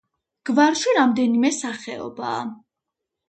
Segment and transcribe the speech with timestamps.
[0.49, 2.39] გვარში რამდენიმე სახეობაა.